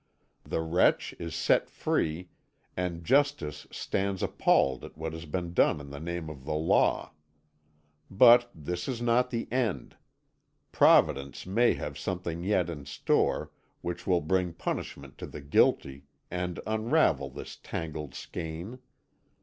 The 0.43 0.61
wretch 0.61 1.13
is 1.19 1.35
set 1.35 1.69
free, 1.69 2.29
and 2.75 3.03
Justice 3.03 3.67
stands 3.69 4.23
appalled 4.23 4.83
at 4.83 4.97
what 4.97 5.13
has 5.13 5.25
been 5.27 5.53
done 5.53 5.79
in 5.79 5.91
the 5.91 5.99
name 5.99 6.27
of 6.27 6.43
the 6.43 6.55
law. 6.55 7.13
But 8.09 8.49
this 8.55 8.87
is 8.87 8.99
not 8.99 9.29
the 9.29 9.47
end. 9.51 9.97
Providence 10.71 11.45
may 11.45 11.73
have 11.75 11.99
something 11.99 12.43
yet 12.43 12.67
in 12.67 12.87
store 12.87 13.51
which 13.81 14.07
will 14.07 14.21
bring 14.21 14.53
punishment 14.53 15.19
to 15.19 15.27
the 15.27 15.39
guilty 15.39 16.05
and 16.31 16.59
unravel 16.65 17.29
this 17.29 17.55
tangled 17.57 18.15
skein. 18.15 18.79